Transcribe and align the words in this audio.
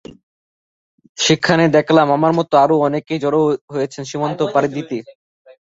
সেখানে 1.17 1.63
দেখলাম 1.77 2.07
আমার 2.17 2.31
মতো 2.39 2.53
আরও 2.63 2.75
অনেকে 2.87 3.13
জড়ো 3.23 3.41
হয়েছেন 3.73 4.03
সীমান্ত 4.09 4.39
পাড়ি 4.53 4.69
দিতে। 4.75 4.97